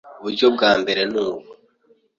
Uburyo 0.19 0.47
bwa 0.55 0.71
mbere 0.81 1.01
nubu 1.11 1.47